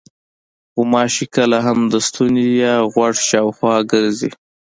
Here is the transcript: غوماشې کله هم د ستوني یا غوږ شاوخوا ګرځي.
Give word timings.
غوماشې 0.73 1.25
کله 1.35 1.57
هم 1.65 1.79
د 1.93 1.95
ستوني 2.07 2.47
یا 2.63 2.73
غوږ 2.93 3.15
شاوخوا 3.29 3.75
ګرځي. 3.91 4.29